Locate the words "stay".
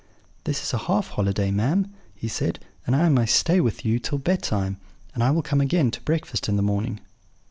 3.27-3.61